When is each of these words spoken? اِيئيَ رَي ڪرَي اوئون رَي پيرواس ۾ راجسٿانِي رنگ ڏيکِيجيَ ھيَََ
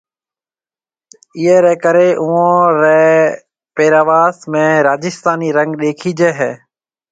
اِيئيَ 1.37 1.55
رَي 1.63 1.75
ڪرَي 1.83 2.09
اوئون 2.21 2.55
رَي 2.81 3.05
پيرواس 3.75 4.37
۾ 4.53 4.65
راجسٿانِي 4.87 5.49
رنگ 5.57 5.71
ڏيکِيجيَ 5.81 6.29
ھيَََ 6.39 6.51